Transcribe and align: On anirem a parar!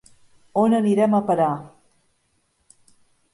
On 0.61 0.75
anirem 0.77 1.13
a 1.17 1.19
parar! 1.27 1.51